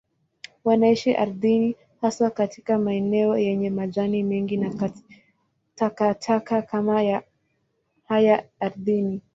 [0.63, 4.93] Wanaishi ardhini, haswa katika maeneo yenye majani mengi na
[5.75, 7.21] takataka kama
[8.11, 9.21] haya ardhini.